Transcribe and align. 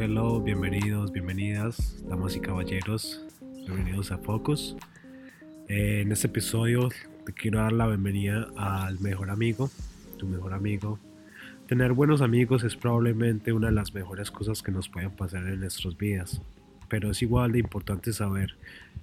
hello, 0.00 0.40
bienvenidos, 0.40 1.12
bienvenidas, 1.12 2.02
damas 2.08 2.34
y 2.34 2.40
caballeros, 2.40 3.22
bienvenidos 3.66 4.10
a 4.10 4.16
Focus. 4.16 4.74
Eh, 5.68 6.00
en 6.00 6.10
este 6.10 6.26
episodio 6.26 6.88
te 7.26 7.34
quiero 7.34 7.58
dar 7.58 7.72
la 7.72 7.86
bienvenida 7.86 8.48
al 8.56 8.98
mejor 9.00 9.28
amigo, 9.28 9.68
tu 10.16 10.26
mejor 10.26 10.54
amigo. 10.54 10.98
Tener 11.66 11.92
buenos 11.92 12.22
amigos 12.22 12.64
es 12.64 12.76
probablemente 12.76 13.52
una 13.52 13.66
de 13.66 13.74
las 13.74 13.92
mejores 13.92 14.30
cosas 14.30 14.62
que 14.62 14.72
nos 14.72 14.88
pueden 14.88 15.10
pasar 15.10 15.46
en 15.46 15.60
nuestras 15.60 15.94
vidas, 15.98 16.40
pero 16.88 17.10
es 17.10 17.20
igual 17.20 17.52
de 17.52 17.58
importante 17.58 18.14
saber 18.14 18.56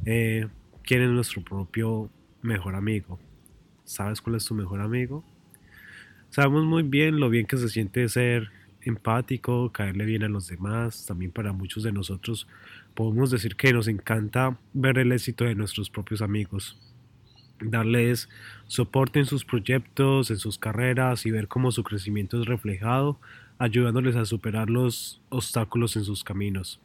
eh, 0.03 0.47
quién 0.81 1.03
es 1.03 1.11
nuestro 1.11 1.43
propio 1.43 2.09
mejor 2.41 2.73
amigo. 2.73 3.19
¿Sabes 3.83 4.19
cuál 4.19 4.37
es 4.37 4.45
tu 4.45 4.55
mejor 4.55 4.81
amigo? 4.81 5.23
Sabemos 6.31 6.65
muy 6.65 6.81
bien 6.81 7.19
lo 7.19 7.29
bien 7.29 7.45
que 7.45 7.57
se 7.57 7.69
siente 7.69 8.09
ser 8.09 8.49
empático, 8.81 9.71
caerle 9.71 10.05
bien 10.05 10.23
a 10.23 10.29
los 10.29 10.47
demás. 10.47 11.05
También 11.05 11.31
para 11.31 11.53
muchos 11.53 11.83
de 11.83 11.91
nosotros 11.91 12.47
podemos 12.93 13.31
decir 13.31 13.55
que 13.55 13.73
nos 13.73 13.87
encanta 13.87 14.57
ver 14.73 14.97
el 14.97 15.11
éxito 15.11 15.45
de 15.45 15.55
nuestros 15.55 15.89
propios 15.89 16.21
amigos. 16.21 16.77
Darles 17.59 18.29
soporte 18.67 19.19
en 19.19 19.25
sus 19.25 19.43
proyectos, 19.43 20.29
en 20.29 20.37
sus 20.37 20.57
carreras 20.57 21.25
y 21.25 21.31
ver 21.31 21.47
cómo 21.47 21.71
su 21.71 21.83
crecimiento 21.83 22.39
es 22.39 22.45
reflejado, 22.45 23.19
ayudándoles 23.57 24.15
a 24.15 24.25
superar 24.25 24.69
los 24.69 25.21
obstáculos 25.29 25.95
en 25.95 26.03
sus 26.03 26.23
caminos. 26.23 26.79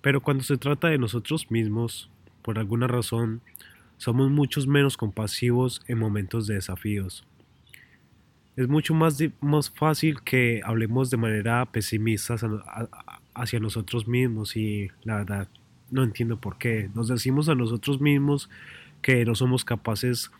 Pero 0.00 0.20
cuando 0.20 0.42
se 0.42 0.56
trata 0.56 0.88
de 0.88 0.98
nosotros 0.98 1.50
mismos, 1.50 2.10
por 2.42 2.58
alguna 2.58 2.86
razón, 2.86 3.40
somos 3.96 4.30
muchos 4.30 4.66
menos 4.66 4.96
compasivos 4.96 5.82
en 5.86 5.98
momentos 5.98 6.46
de 6.46 6.54
desafíos 6.54 7.24
es 8.58 8.66
mucho 8.66 8.92
más, 8.92 9.22
más 9.40 9.70
fácil 9.70 10.20
que 10.22 10.62
hablemos 10.64 11.10
de 11.10 11.16
manera 11.16 11.64
pesimista 11.70 12.34
hacia 13.32 13.60
nosotros 13.60 14.08
mismos 14.08 14.56
y 14.56 14.88
la 15.04 15.18
verdad 15.18 15.48
no 15.92 16.02
entiendo 16.02 16.40
por 16.40 16.58
qué. 16.58 16.90
Nos 16.92 17.06
decimos 17.06 17.48
a 17.48 17.54
nosotros 17.54 18.00
mismos 18.00 18.50
que 19.00 19.24
no 19.24 19.36
somos 19.36 19.64
capaces 19.64 20.32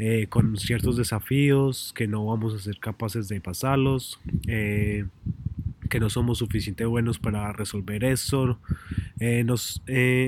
eh, 0.00 0.26
con 0.28 0.56
ciertos 0.56 0.96
desafíos, 0.96 1.92
que 1.94 2.08
no 2.08 2.26
vamos 2.26 2.54
a 2.54 2.58
ser 2.58 2.80
capaces 2.80 3.28
de 3.28 3.40
pasarlos, 3.40 4.18
eh, 4.48 5.06
que 5.88 6.00
no 6.00 6.10
somos 6.10 6.38
suficientemente 6.38 6.86
buenos 6.86 7.20
para 7.20 7.52
resolver 7.52 8.02
eso. 8.02 8.58
Eh, 9.20 9.44
nos, 9.44 9.80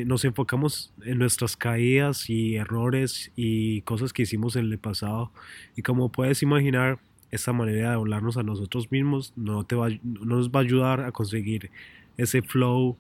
nos 0.07 0.25
enfocamos 0.25 0.95
en 1.05 1.19
nuestras 1.19 1.57
caídas 1.57 2.31
y 2.31 2.55
errores 2.55 3.33
y 3.35 3.83
cosas 3.83 4.13
que 4.13 4.23
hicimos 4.23 4.55
en 4.55 4.71
el 4.71 4.79
pasado. 4.79 5.33
Y 5.75 5.83
como 5.83 6.13
puedes 6.13 6.45
imaginar, 6.45 7.01
esta 7.33 7.53
manera 7.53 7.89
de 7.89 7.95
hablarnos 7.95 8.37
a 8.37 8.43
nosotros 8.43 8.93
mismos 8.93 9.33
no, 9.35 9.65
te 9.65 9.75
va, 9.75 9.89
nos 10.03 10.51
va 10.51 10.61
a 10.61 10.63
ayudar 10.63 11.01
a 11.01 11.13
conseguir 11.13 11.71
ese 12.17 12.43
flow 12.43 12.97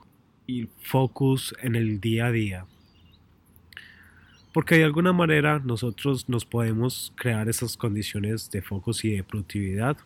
y 0.46 0.68
focus 0.82 1.54
en 1.62 1.76
el 1.76 2.00
día 2.00 2.26
a 2.26 2.32
día. 2.32 2.66
Porque 4.52 4.76
de 4.76 4.84
alguna 4.84 5.12
manera 5.12 5.60
nosotros 5.60 6.28
nos 6.28 6.44
podemos 6.44 7.12
crear 7.14 7.48
esas 7.48 7.76
condiciones 7.76 8.50
de 8.50 8.62
focus 8.62 9.04
y 9.04 9.12
de 9.12 9.22
productividad 9.22 9.96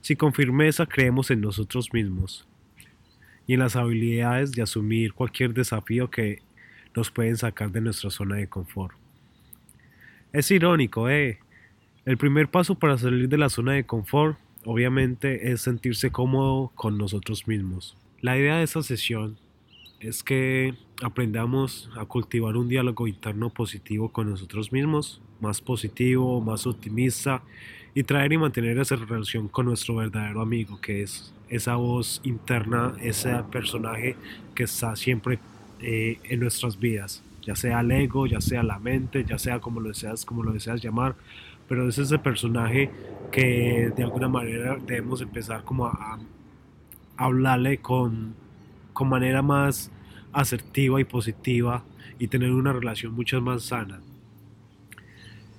si 0.00 0.14
con 0.14 0.32
firmeza 0.32 0.86
creemos 0.86 1.32
en 1.32 1.40
nosotros 1.40 1.92
mismos 1.92 2.46
y 3.46 3.54
en 3.54 3.60
las 3.60 3.74
habilidades 3.74 4.52
de 4.52 4.62
asumir 4.62 5.12
cualquier 5.12 5.52
desafío 5.52 6.08
que 6.10 6.42
nos 6.94 7.10
pueden 7.10 7.36
sacar 7.36 7.72
de 7.72 7.80
nuestra 7.80 8.10
zona 8.10 8.36
de 8.36 8.48
confort. 8.48 8.96
Es 10.32 10.50
irónico, 10.52 11.08
¿eh? 11.08 11.40
El 12.06 12.18
primer 12.18 12.46
paso 12.46 12.76
para 12.76 12.96
salir 12.96 13.28
de 13.28 13.36
la 13.36 13.48
zona 13.48 13.72
de 13.72 13.84
confort, 13.84 14.38
obviamente, 14.64 15.50
es 15.50 15.62
sentirse 15.62 16.12
cómodo 16.12 16.70
con 16.76 16.96
nosotros 16.96 17.48
mismos. 17.48 17.96
La 18.20 18.38
idea 18.38 18.58
de 18.58 18.62
esta 18.62 18.80
sesión 18.84 19.36
es 19.98 20.22
que 20.22 20.74
aprendamos 21.02 21.90
a 21.96 22.04
cultivar 22.04 22.56
un 22.56 22.68
diálogo 22.68 23.08
interno 23.08 23.50
positivo 23.50 24.12
con 24.12 24.30
nosotros 24.30 24.70
mismos, 24.70 25.20
más 25.40 25.60
positivo, 25.60 26.40
más 26.40 26.68
optimista, 26.68 27.42
y 27.92 28.04
traer 28.04 28.32
y 28.32 28.38
mantener 28.38 28.78
esa 28.78 28.94
relación 28.94 29.48
con 29.48 29.66
nuestro 29.66 29.96
verdadero 29.96 30.42
amigo, 30.42 30.80
que 30.80 31.02
es 31.02 31.34
esa 31.48 31.74
voz 31.74 32.20
interna, 32.22 32.94
ese 33.02 33.34
personaje 33.50 34.14
que 34.54 34.62
está 34.62 34.94
siempre 34.94 35.40
eh, 35.80 36.20
en 36.22 36.38
nuestras 36.38 36.78
vidas, 36.78 37.24
ya 37.42 37.56
sea 37.56 37.80
el 37.80 37.90
ego, 37.90 38.28
ya 38.28 38.40
sea 38.40 38.62
la 38.62 38.78
mente, 38.78 39.24
ya 39.24 39.38
sea 39.40 39.58
como 39.58 39.80
lo 39.80 39.88
deseas, 39.88 40.24
como 40.24 40.44
lo 40.44 40.52
deseas 40.52 40.80
llamar, 40.80 41.16
pero 41.68 41.88
es 41.88 41.98
ese 41.98 42.18
personaje 42.18 42.90
que 43.30 43.92
de 43.96 44.02
alguna 44.02 44.28
manera 44.28 44.76
debemos 44.86 45.20
empezar 45.20 45.64
como 45.64 45.86
a, 45.86 46.18
hablarle 47.16 47.78
con, 47.78 48.34
con 48.92 49.08
manera 49.08 49.42
más 49.42 49.90
asertiva 50.32 51.00
y 51.00 51.04
positiva 51.04 51.82
y 52.18 52.28
tener 52.28 52.50
una 52.52 52.72
relación 52.72 53.14
mucho 53.14 53.40
más 53.40 53.64
sana. 53.64 54.00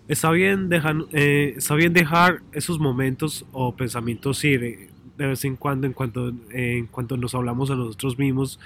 Está 0.07 0.31
bien, 0.31 0.69
dejar, 0.69 0.95
eh, 1.11 1.55
está 1.57 1.75
bien 1.75 1.91
dejar 1.91 2.41
esos 2.53 2.79
momentos 2.79 3.45
o 3.51 3.75
pensamientos 3.75 4.41
ir 4.45 4.89
de, 5.17 5.27
vez 5.27 5.43
en 5.43 5.57
cuando 5.57 5.87
en 5.87 5.93
cuanto, 5.93 6.31
en 6.51 6.85
cuanto 6.87 7.17
nos 7.17 7.35
hablamos 7.35 7.71
a 7.71 7.75
nosotros 7.75 8.17
mismos 8.17 8.59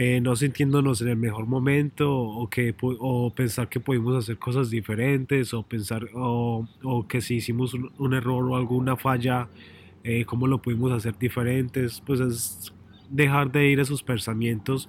eh, 0.00 0.20
no 0.20 0.36
sintiéndonos 0.36 1.00
en 1.00 1.08
el 1.08 1.16
mejor 1.16 1.46
momento 1.46 2.16
o, 2.16 2.48
que, 2.48 2.72
o 2.80 3.34
pensar 3.34 3.68
que 3.68 3.80
pudimos 3.80 4.14
hacer 4.14 4.38
cosas 4.38 4.70
diferentes 4.70 5.52
o 5.52 5.64
pensar 5.64 6.06
o, 6.14 6.68
que 7.08 7.20
si 7.20 7.34
hicimos 7.34 7.74
un, 7.74 8.14
error 8.14 8.44
o 8.48 8.54
alguna 8.54 8.96
falla, 8.96 9.48
eh, 10.04 10.24
cómo 10.24 10.46
lo 10.46 10.62
pudimos 10.62 10.92
hacer 10.92 11.18
diferentes, 11.18 12.00
pues 12.00 12.20
es 12.20 12.72
dejar 13.10 13.50
de 13.50 13.70
ir 13.70 13.80
a 13.80 13.82
esos 13.82 14.04
pensamientos 14.04 14.88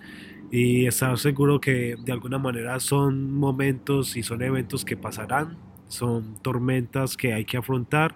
y 0.52 0.86
estar 0.86 1.18
seguro 1.18 1.60
que 1.60 1.96
de 2.06 2.12
alguna 2.12 2.38
manera 2.38 2.80
son 2.80 3.34
momentos 3.34 4.16
y 4.16 4.22
son 4.22 4.44
eventos 4.44 4.86
que 4.86 4.96
pasarán, 4.96 5.58
son 5.88 6.40
tormentas 6.44 7.18
que 7.18 7.34
hay 7.34 7.46
que 7.46 7.58
afrontar 7.58 8.16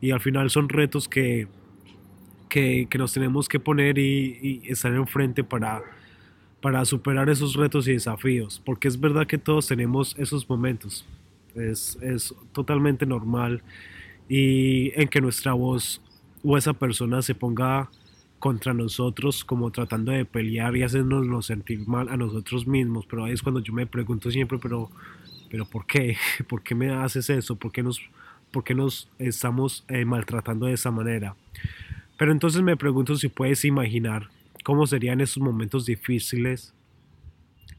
y 0.00 0.10
al 0.10 0.18
final 0.18 0.50
son 0.50 0.68
retos 0.68 1.08
que, 1.08 1.46
que, 2.48 2.88
nos 2.98 3.12
tenemos 3.12 3.48
que 3.48 3.60
poner 3.60 3.96
y, 3.96 4.60
y 4.64 4.72
estar 4.72 4.92
enfrente 4.92 5.44
para 5.44 5.82
para 6.62 6.84
superar 6.84 7.28
esos 7.28 7.54
retos 7.54 7.88
y 7.88 7.92
desafíos, 7.92 8.62
porque 8.64 8.88
es 8.88 8.98
verdad 8.98 9.26
que 9.26 9.36
todos 9.36 9.66
tenemos 9.66 10.14
esos 10.16 10.48
momentos, 10.48 11.04
es, 11.56 11.98
es 12.00 12.34
totalmente 12.52 13.04
normal 13.04 13.62
y 14.28 14.98
en 14.98 15.08
que 15.08 15.20
nuestra 15.20 15.52
voz 15.52 16.00
o 16.42 16.56
esa 16.56 16.72
persona 16.72 17.20
se 17.20 17.34
ponga 17.34 17.90
contra 18.38 18.72
nosotros 18.72 19.44
como 19.44 19.70
tratando 19.70 20.12
de 20.12 20.24
pelear 20.24 20.76
y 20.76 20.84
hacernos 20.84 21.46
sentir 21.46 21.86
mal 21.86 22.08
a 22.08 22.16
nosotros 22.16 22.66
mismos, 22.66 23.06
pero 23.06 23.24
ahí 23.24 23.32
es 23.32 23.42
cuando 23.42 23.60
yo 23.60 23.72
me 23.72 23.86
pregunto 23.86 24.30
siempre, 24.30 24.58
pero, 24.58 24.88
pero 25.50 25.64
¿por 25.64 25.84
qué? 25.84 26.16
¿Por 26.48 26.62
qué 26.62 26.76
me 26.76 26.90
haces 26.90 27.28
eso? 27.28 27.56
¿Por 27.56 27.72
qué 27.72 27.82
nos, 27.82 28.00
por 28.52 28.62
qué 28.62 28.74
nos 28.74 29.10
estamos 29.18 29.84
eh, 29.88 30.04
maltratando 30.04 30.66
de 30.66 30.74
esa 30.74 30.92
manera? 30.92 31.34
Pero 32.18 32.30
entonces 32.30 32.62
me 32.62 32.76
pregunto 32.76 33.16
si 33.16 33.28
puedes 33.28 33.64
imaginar 33.64 34.28
cómo 34.62 34.86
serían 34.86 35.20
esos 35.20 35.42
momentos 35.42 35.86
difíciles. 35.86 36.74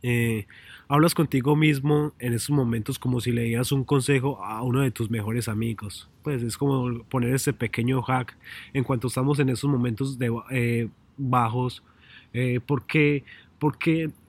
Eh, 0.01 0.47
hablas 0.87 1.15
contigo 1.15 1.55
mismo 1.55 2.13
en 2.19 2.33
esos 2.33 2.49
momentos 2.49 2.99
como 2.99 3.21
si 3.21 3.31
le 3.31 3.43
dieras 3.43 3.71
un 3.71 3.83
consejo 3.83 4.43
a 4.43 4.61
uno 4.61 4.81
de 4.81 4.91
tus 4.91 5.09
mejores 5.09 5.47
amigos. 5.47 6.09
Pues 6.23 6.43
es 6.43 6.57
como 6.57 7.03
poner 7.05 7.33
ese 7.33 7.53
pequeño 7.53 8.01
hack 8.01 8.37
en 8.73 8.83
cuanto 8.83 9.07
estamos 9.07 9.39
en 9.39 9.49
esos 9.49 9.69
momentos 9.69 10.17
de, 10.17 10.31
eh, 10.51 10.89
bajos. 11.17 11.83
Eh, 12.33 12.59
¿por, 12.59 12.85
qué, 12.85 13.23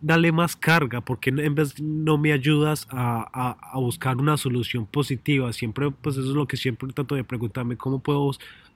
darle 0.01 0.31
más 0.31 0.55
carga? 0.55 1.01
porque 1.01 1.31
en 1.31 1.55
vez 1.55 1.81
no 1.81 2.19
me 2.19 2.33
ayudas 2.33 2.87
a, 2.91 3.57
a, 3.73 3.79
buscar 3.79 4.17
una 4.19 4.37
solución 4.37 4.87
positiva? 4.87 5.53
Siempre, 5.53 5.91
pues 5.91 6.17
eso 6.17 6.29
es 6.29 6.37
lo 6.37 6.47
que 6.47 6.57
siempre 6.57 6.93
trato 6.93 7.15
de 7.15 7.25
preguntarme, 7.25 7.77
¿cómo 7.77 7.99
puedo 7.99 8.31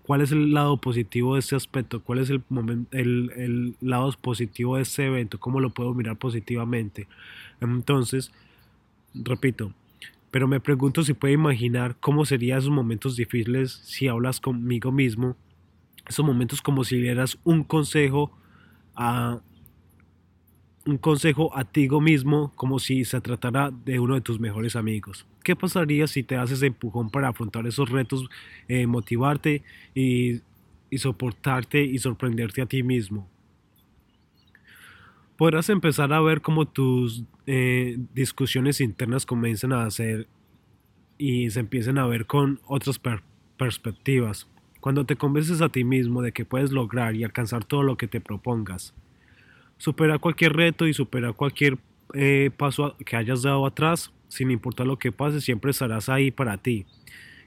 ¿Cuál 0.09 0.23
es 0.23 0.33
el 0.33 0.55
lado 0.55 0.79
positivo 0.79 1.35
de 1.35 1.41
ese 1.41 1.55
aspecto? 1.55 2.03
¿Cuál 2.03 2.21
es 2.21 2.31
el, 2.31 2.43
el, 2.93 3.31
el 3.37 3.77
lado 3.83 4.11
positivo 4.19 4.77
de 4.77 4.83
ese 4.85 5.05
evento? 5.05 5.39
¿Cómo 5.39 5.61
lo 5.61 5.69
puedo 5.69 5.93
mirar 5.93 6.17
positivamente? 6.17 7.07
Entonces, 7.61 8.33
repito, 9.13 9.75
pero 10.31 10.49
me 10.49 10.61
pregunto 10.61 11.03
si 11.03 11.13
puede 11.13 11.35
imaginar 11.35 11.95
cómo 12.01 12.25
serían 12.25 12.57
esos 12.57 12.71
momentos 12.71 13.17
difíciles 13.17 13.83
si 13.85 14.09
hablas 14.09 14.41
conmigo 14.41 14.93
mismo, 14.93 15.37
esos 16.09 16.25
momentos 16.25 16.63
como 16.63 16.85
si 16.85 16.97
dieras 16.97 17.37
un 17.45 17.63
consejo 17.63 18.33
a, 18.97 19.43
un 20.88 20.96
consejo 20.96 21.55
a 21.55 21.64
ti 21.64 21.87
mismo 22.00 22.50
como 22.56 22.79
si 22.79 23.05
se 23.05 23.20
tratara 23.20 23.70
de 23.70 24.00
uno 24.00 24.14
de 24.14 24.23
tus 24.23 24.40
mejores 24.40 24.75
amigos. 24.75 25.26
¿Qué 25.44 25.55
pasaría 25.55 26.06
si 26.06 26.23
te 26.23 26.37
haces 26.37 26.62
empujón 26.62 27.11
para 27.11 27.29
afrontar 27.29 27.67
esos 27.67 27.90
retos, 27.90 28.26
eh, 28.69 28.87
motivarte 28.87 29.62
y, 29.94 30.40
soportarte 30.96 31.85
y 31.85 31.99
sorprenderte 31.99 32.62
a 32.62 32.67
ti 32.67 32.82
mismo? 32.82 33.29
Podrás 35.37 35.69
empezar 35.69 36.11
a 36.14 36.23
ver 36.23 36.40
cómo 36.40 36.67
tus 36.67 37.23
eh, 37.46 37.99
discusiones 38.14 38.81
internas 38.81 39.26
comienzan 39.26 39.75
a 39.75 39.85
hacer 39.85 40.26
y 41.19 41.50
se 41.50 41.61
empiezan 41.61 41.99
a 41.99 42.06
ver 42.06 42.25
con 42.25 42.61
otras 42.67 42.99
perspectivas. 43.58 44.49
Cuando 44.81 45.05
te 45.05 45.17
convences 45.17 45.61
a 45.61 45.69
ti 45.69 45.85
mismo 45.85 46.23
de 46.23 46.32
que 46.32 46.46
puedes 46.46 46.73
lograr 46.73 47.14
y 47.14 47.25
alcanzar 47.25 47.64
todo 47.64 47.82
lo 47.82 47.99
que 47.99 48.08
te 48.08 48.23
propongas, 48.23 48.94
superar 49.79 50.21
cualquier 50.21 50.53
reto 50.55 50.87
y 50.87 50.93
superar 50.93 51.35
cualquier 51.35 51.79
eh, 52.15 52.51
paso 52.57 52.97
que 53.05 53.17
hayas 53.17 53.43
dado 53.43 53.67
atrás, 53.67 54.13
sin 54.29 54.51
importar 54.51 54.87
lo 54.87 54.99
que 54.99 55.13
pase, 55.13 55.41
siempre 55.41 55.71
estarás 55.71 56.09
ahí 56.09 56.31
para 56.31 56.59
ti. 56.59 56.87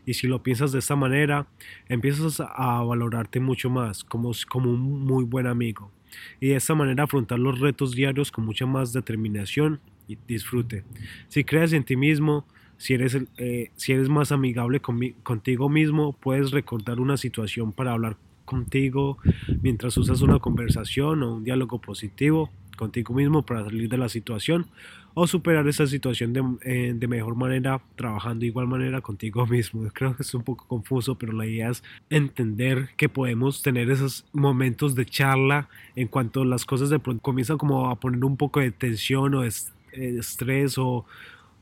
Y 0.06 0.16
si 0.16 0.28
lo 0.28 0.42
piensas 0.42 0.72
de 0.72 0.80
esta 0.80 0.95
manera, 0.95 1.48
empiezas 1.88 2.39
a 2.39 2.81
valorarte 2.81 3.39
mucho 3.39 3.69
más 3.69 4.04
como, 4.04 4.31
como 4.50 4.72
un 4.72 5.06
muy 5.06 5.24
buen 5.24 5.45
amigo. 5.45 5.92
Y 6.39 6.50
de 6.50 6.56
esta 6.56 6.74
manera 6.74 7.04
afrontar 7.04 7.39
los 7.39 7.60
retos 7.60 7.92
diarios 7.92 8.31
con 8.31 8.45
mucha 8.45 8.66
más 8.66 8.94
determinación 8.94 9.80
y 10.07 10.18
disfrute. 10.27 10.84
Si 11.27 11.44
crees 11.44 11.74
en 11.74 11.84
ti 11.84 11.95
mismo, 11.95 12.45
si 12.77 12.95
eres, 12.95 13.18
eh, 13.38 13.72
si 13.75 13.94
eres 13.94 14.10
más 14.10 14.31
amigable 14.31 14.81
contigo 14.81 15.69
mismo, 15.69 16.13
puedes 16.13 16.51
recordar 16.51 17.00
una 17.00 17.16
situación 17.16 17.72
para 17.72 17.92
hablar 17.92 18.18
contigo 18.51 19.18
mientras 19.62 19.98
usas 19.98 20.21
una 20.21 20.39
conversación 20.39 21.24
o 21.24 21.36
un 21.36 21.44
diálogo 21.45 21.80
positivo 21.80 22.50
contigo 22.77 23.13
mismo 23.13 23.44
para 23.44 23.63
salir 23.63 23.88
de 23.88 23.98
la 23.98 24.09
situación 24.09 24.68
o 25.13 25.27
superar 25.27 25.68
esa 25.68 25.86
situación 25.88 26.33
de, 26.33 26.44
eh, 26.63 26.94
de, 26.95 27.07
mejor 27.07 27.36
manera 27.36 27.81
trabajando 27.95 28.42
de 28.42 28.48
igual 28.48 28.68
manera 28.68 29.01
contigo 29.01 29.45
mismo. 29.56 29.88
Creo 29.94 30.15
que 30.15 30.24
es 30.24 30.33
un 30.33 30.44
poco 30.44 30.65
confuso, 30.68 31.15
pero 31.15 31.33
la 31.33 31.45
idea 31.45 31.69
es 31.69 31.83
entender 32.09 32.89
que 32.98 33.07
podemos 33.07 33.62
tener 33.62 33.89
esos 33.92 34.25
momentos 34.33 34.95
de 34.95 35.06
charla 35.06 35.69
en 35.95 36.07
cuanto 36.07 36.44
las 36.44 36.65
cosas 36.65 36.89
de 36.89 37.00
pronto 37.00 37.21
comienzan 37.21 37.57
como 37.57 37.89
a 37.89 38.00
poner 38.00 38.24
un 38.25 38.38
poco 38.38 38.59
de 38.59 38.71
tensión 38.71 39.36
o 39.36 39.44
eh, 39.44 39.51
estrés 39.94 40.77
o, 40.77 41.06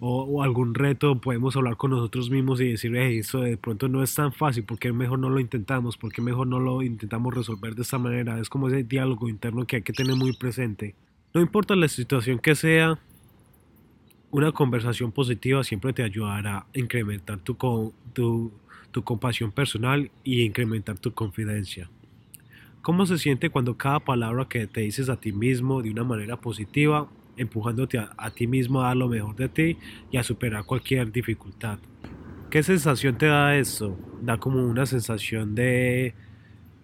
o, 0.01 0.43
algún 0.43 0.75
reto, 0.75 1.19
podemos 1.19 1.55
hablar 1.57 1.75
con 1.75 1.91
nosotros 1.91 2.29
mismos 2.29 2.61
y 2.61 2.69
decir, 2.69 2.95
hey, 2.95 3.19
eso 3.19 3.41
de 3.41 3.57
pronto 3.57 3.89
no 3.89 4.01
es 4.01 4.15
tan 4.15 4.31
fácil, 4.31 4.63
porque 4.63 4.93
mejor 4.93 5.19
no 5.19 5.29
lo 5.29 5.39
intentamos? 5.39 5.97
porque 5.97 6.21
mejor 6.21 6.47
no 6.47 6.59
lo 6.59 6.81
intentamos 6.81 7.33
resolver 7.33 7.75
de 7.75 7.81
esta 7.81 7.97
manera? 7.97 8.39
Es 8.39 8.49
como 8.49 8.69
ese 8.69 8.83
diálogo 8.83 9.27
interno 9.27 9.67
que 9.67 9.77
hay 9.77 9.81
que 9.81 9.91
tener 9.91 10.15
muy 10.15 10.31
presente. 10.33 10.95
No 11.33 11.41
importa 11.41 11.75
la 11.75 11.87
situación 11.89 12.39
que 12.39 12.55
sea, 12.55 12.97
una 14.31 14.51
conversación 14.53 15.11
positiva 15.11 15.63
siempre 15.63 15.91
te 15.91 16.03
ayudará 16.03 16.59
a 16.59 16.65
incrementar 16.73 17.39
tu, 17.39 17.55
tu, 18.13 18.53
tu 18.91 19.03
compasión 19.03 19.51
personal 19.51 20.09
y 20.23 20.43
incrementar 20.43 20.97
tu 20.97 21.11
confidencia. 21.13 21.89
¿Cómo 22.81 23.05
se 23.05 23.17
siente 23.17 23.49
cuando 23.49 23.75
cada 23.75 23.99
palabra 23.99 24.47
que 24.47 24.65
te 24.65 24.81
dices 24.81 25.09
a 25.09 25.17
ti 25.17 25.33
mismo 25.33 25.81
de 25.81 25.91
una 25.91 26.05
manera 26.05 26.37
positiva 26.37 27.09
empujándote 27.39 27.97
a, 27.97 28.29
ti 28.31 28.47
mismo 28.47 28.81
a 28.81 28.87
dar 28.87 28.97
lo 28.97 29.07
mejor 29.07 29.35
de 29.35 29.49
ti 29.49 29.77
y 30.11 30.17
a 30.17 30.23
superar 30.23 30.65
cualquier 30.65 31.11
dificultad. 31.11 31.79
¿Qué 32.49 32.61
sensación 32.63 33.17
te 33.17 33.27
da 33.27 33.57
eso? 33.57 33.97
Da 34.21 34.37
como 34.37 34.65
una 34.65 34.85
sensación 34.85 35.55
de, 35.55 36.13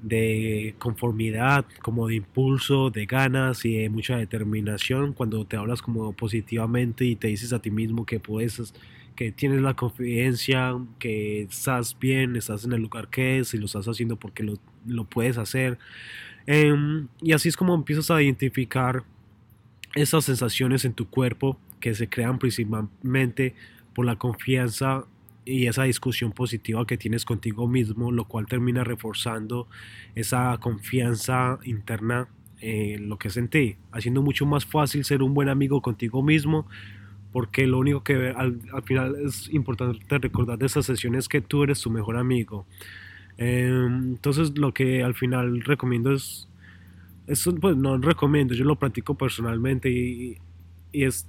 de 0.02 0.76
conformidad, 0.78 1.66
como 1.82 2.08
de 2.08 2.16
impulso, 2.16 2.90
de 2.90 3.06
ganas 3.06 3.66
y 3.66 3.78
de 3.78 3.90
mucha 3.90 4.18
determinación 4.18 5.14
cuando 5.14 5.46
te 5.46 5.58
hablas 5.58 5.82
como 5.82 6.14
positivamente 6.14 7.06
y 7.06 7.16
te 7.16 7.28
dices 7.28 7.52
a 7.52 7.60
ti 7.60 7.72
mismo 7.72 8.06
que 8.06 8.20
puedes, 8.20 8.74
que 9.16 9.32
tienes 9.32 9.62
la 9.62 9.74
confidencia, 9.74 10.76
que 11.00 11.42
estás 11.42 11.98
bien, 12.00 12.36
estás 12.36 12.64
en 12.66 12.74
el 12.74 12.82
lugar 12.82 13.10
que 13.10 13.40
es 13.40 13.54
y 13.54 13.58
lo 13.58 13.66
estás 13.66 13.88
haciendo 13.88 14.16
porque 14.16 14.44
lo, 14.44 14.54
lo 14.86 15.06
puedes 15.06 15.38
hacer. 15.38 15.78
Em, 16.46 17.08
y 17.22 17.34
así 17.34 17.50
es 17.50 17.58
como 17.58 17.74
empiezas 17.74 18.12
a 18.12 18.22
identificar 18.22 19.04
esas 19.96 20.26
sensaciones 20.26 20.86
en 20.86 20.94
tu 20.94 21.08
cuerpo 21.10 21.58
que 21.80 21.96
se 21.96 22.08
crean 22.08 22.38
principalmente 22.38 23.56
por 23.94 24.06
la 24.06 24.18
confianza 24.18 25.06
y 25.46 25.68
esa 25.68 25.84
discusión 25.84 26.32
positiva 26.32 26.86
que 26.86 26.98
tienes 26.98 27.24
contigo 27.24 27.68
mismo, 27.68 28.12
lo 28.12 28.26
cual 28.26 28.48
termina 28.48 28.84
reforzando 28.84 29.68
esa 30.16 30.58
confianza 30.60 31.60
interna 31.64 32.28
en 32.62 33.10
lo 33.10 33.18
que 33.18 33.28
es 33.28 33.38
en 33.38 33.48
ti, 33.48 33.78
haciendo 33.92 34.22
mucho 34.22 34.46
más 34.46 34.66
fácil 34.66 35.06
ser 35.06 35.22
un 35.22 35.34
buen 35.34 35.50
amigo 35.50 35.82
contigo 35.82 36.24
mismo, 36.24 36.68
porque 37.32 37.68
lo 37.68 37.78
único 37.78 38.04
que 38.04 38.30
al, 38.30 38.62
final 38.86 39.16
es 39.24 39.50
importante 39.54 40.18
recordar 40.18 40.58
de 40.58 40.66
esas 40.66 40.86
sesiones 40.86 41.26
es 41.26 41.30
que 41.30 41.42
tú 41.42 41.64
eres 41.64 41.82
tu 41.82 41.92
mejor 41.92 42.18
amigo. 42.18 42.66
Em, 43.38 44.14
entonces 44.14 44.58
lo 44.58 44.74
que 44.74 45.04
al 45.04 45.14
final 45.14 45.62
recomiendo 45.62 46.14
es 46.14 46.48
eso 47.28 47.54
pues 47.56 47.76
no 47.76 47.98
recomiendo, 47.98 48.54
yo 48.54 48.66
lo 48.66 48.76
practico 48.76 49.16
personalmente 49.16 49.90
y, 49.90 50.38
es, 50.92 51.28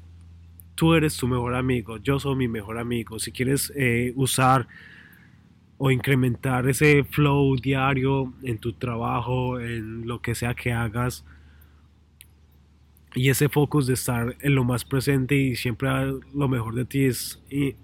tú 0.74 0.94
eres 0.94 1.16
tu 1.16 1.26
mejor 1.26 1.54
amigo, 1.54 1.96
yo 1.98 2.20
soy 2.20 2.36
mi 2.36 2.48
mejor 2.48 2.78
amigo. 2.78 3.18
Si 3.18 3.32
quieres 3.32 3.72
eh, 3.74 4.12
usar 4.14 4.68
o 5.78 5.90
incrementar 5.90 6.68
ese 6.68 7.04
flow 7.04 7.56
diario 7.56 8.32
en 8.42 8.58
tu 8.58 8.72
trabajo, 8.74 9.58
en 9.58 10.06
lo 10.06 10.22
que 10.22 10.34
sea 10.34 10.54
que 10.54 10.72
hagas, 10.72 11.24
y 13.14 13.30
ese 13.30 13.48
focus 13.48 13.86
de 13.86 13.94
estar 13.94 14.36
en 14.40 14.54
lo 14.54 14.62
más 14.62 14.84
presente 14.84 15.34
y 15.34 15.56
siempre 15.56 15.88
lo 16.34 16.48
mejor 16.48 16.74
de 16.74 16.84
ti 16.84 17.04
es 17.06 17.42
y 17.50 17.74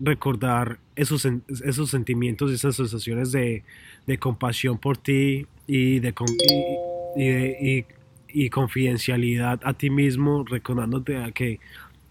recordar 0.00 0.78
esos, 0.96 1.28
esos 1.64 1.90
sentimientos 1.90 2.50
y 2.50 2.54
esas 2.54 2.76
sensaciones 2.76 3.30
de, 3.30 3.62
de 4.06 4.18
compasión 4.18 4.78
por 4.78 4.96
ti 4.96 5.46
y 5.66 5.98
de, 5.98 6.08
y, 6.08 6.89
y, 7.16 8.50
confidencialidad 8.50 9.60
a 9.64 9.74
ti 9.74 9.90
mismo, 9.90 10.44
recordándote 10.44 11.16
a 11.16 11.30
que 11.32 11.60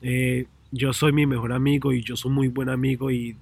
eh, 0.01 0.45
yo 0.71 0.93
soy 0.93 1.11
mi 1.13 1.25
mejor 1.25 1.53
amigo 1.53 1.93
y 1.93 2.03
yo 2.03 2.15
soy 2.15 2.31
muy 2.31 2.47
buen 2.47 2.69
amigo 2.69 3.09
y, 3.09 3.35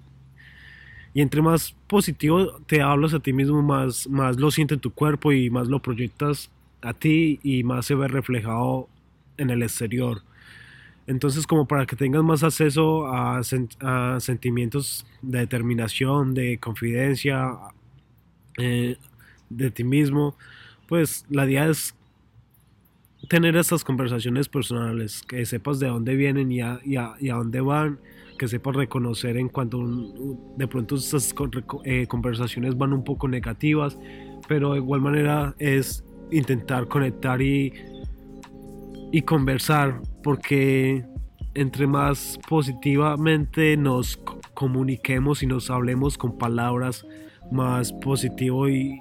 y 1.13 1.21
entre 1.21 1.41
más 1.41 1.75
positivo 1.87 2.59
te 2.67 2.81
hablas 2.81 3.13
a 3.13 3.19
ti 3.19 3.33
mismo, 3.33 3.61
más, 3.61 4.07
más 4.07 4.37
lo 4.39 4.51
siente 4.51 4.77
tu 4.77 4.91
cuerpo 4.91 5.31
y 5.31 5.49
más 5.49 5.67
lo 5.67 5.81
proyectas 5.81 6.51
a 6.81 6.93
ti 6.93 7.39
y 7.43 7.63
más 7.63 7.85
se 7.85 7.95
ve 7.95 8.07
reflejado 8.07 8.87
en 9.37 9.49
el 9.49 9.63
exterior. 9.63 10.21
Entonces, 11.07 11.47
como 11.47 11.67
para 11.67 11.85
que 11.85 11.95
tengas 11.95 12.21
más 12.21 12.43
acceso 12.43 13.07
a, 13.07 13.39
a 13.39 14.19
sentimientos 14.19 15.05
de 15.21 15.39
determinación, 15.39 16.33
de 16.33 16.57
confidencia 16.57 17.53
eh, 18.57 18.97
de 19.49 19.71
ti 19.71 19.83
mismo, 19.85 20.35
pues 20.87 21.25
la 21.29 21.45
idea 21.45 21.67
es 21.67 21.93
tener 23.29 23.55
estas 23.55 23.83
conversaciones 23.83 24.47
personales, 24.47 25.21
que 25.27 25.45
sepas 25.45 25.79
de 25.79 25.87
dónde 25.87 26.15
vienen 26.15 26.51
y 26.51 26.61
a, 26.61 26.79
y 26.85 26.95
a, 26.95 27.35
dónde 27.35 27.61
van, 27.61 27.99
que 28.37 28.47
sepas 28.47 28.75
reconocer 28.75 29.37
en 29.37 29.49
cuanto 29.49 29.83
de 30.55 30.67
pronto 30.67 30.95
estas 30.95 31.33
eh, 31.83 32.07
conversaciones 32.07 32.77
van 32.77 32.93
un 32.93 33.03
poco 33.03 33.27
negativas, 33.27 33.97
pero 34.47 34.73
de 34.73 34.77
igual 34.77 35.01
manera 35.01 35.55
es 35.57 36.03
intentar 36.31 36.87
conectar 36.87 37.41
y, 37.41 37.73
y 39.11 39.21
conversar, 39.23 40.01
porque 40.23 41.03
entre 41.53 41.87
más 41.87 42.39
positivamente 42.47 43.75
nos 43.75 44.17
comuniquemos 44.53 45.41
y 45.41 45.47
nos 45.47 45.69
hablemos 45.69 46.17
con 46.17 46.37
palabras, 46.37 47.05
más 47.51 47.91
positivo 47.93 48.69
y, 48.69 48.99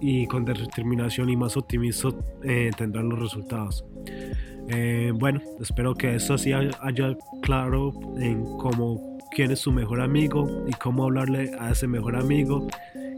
y 0.00 0.26
con 0.26 0.44
determinación 0.44 1.28
y 1.28 1.36
más 1.36 1.56
optimista 1.56 2.08
eh, 2.42 2.70
tendrán 2.76 3.08
los 3.08 3.18
resultados. 3.18 3.84
Eh, 4.68 5.12
bueno, 5.14 5.40
espero 5.60 5.94
que 5.94 6.14
eso 6.14 6.34
así 6.34 6.52
haya 6.52 7.16
claro 7.42 7.92
en 8.18 8.44
cómo 8.58 9.18
quién 9.30 9.50
es 9.50 9.60
su 9.60 9.70
mejor 9.72 10.00
amigo 10.00 10.64
y 10.66 10.72
cómo 10.72 11.04
hablarle 11.04 11.52
a 11.58 11.70
ese 11.70 11.86
mejor 11.86 12.16
amigo. 12.16 12.66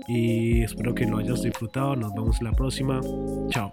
Y 0.09 0.63
espero 0.63 0.95
que 0.95 1.07
lo 1.07 1.19
hayas 1.19 1.43
disfrutado. 1.43 1.95
Nos 1.95 2.15
vemos 2.15 2.41
la 2.43 2.53
próxima. 2.53 3.01
Chao. 3.51 3.73